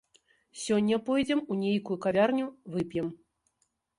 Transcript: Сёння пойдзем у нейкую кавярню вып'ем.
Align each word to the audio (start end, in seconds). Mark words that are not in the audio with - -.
Сёння 0.61 0.97
пойдзем 1.09 1.39
у 1.55 1.59
нейкую 1.63 1.97
кавярню 2.05 2.47
вып'ем. 2.77 3.07